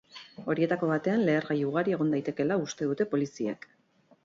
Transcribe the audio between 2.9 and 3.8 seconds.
dute poliziek.